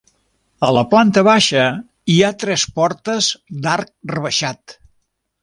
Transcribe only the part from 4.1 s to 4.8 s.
rebaixat.